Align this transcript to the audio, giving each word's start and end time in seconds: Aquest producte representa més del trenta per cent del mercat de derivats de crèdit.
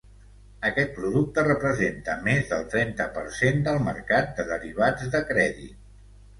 Aquest 0.69 0.95
producte 0.95 1.43
representa 1.47 2.15
més 2.29 2.49
del 2.55 2.65
trenta 2.73 3.09
per 3.19 3.27
cent 3.43 3.63
del 3.71 3.87
mercat 3.91 4.35
de 4.41 4.49
derivats 4.51 5.15
de 5.19 5.25
crèdit. 5.33 5.81